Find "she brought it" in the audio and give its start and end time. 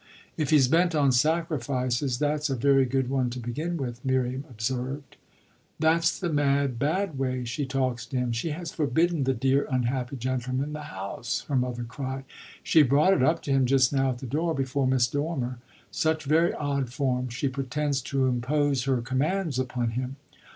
12.63-13.21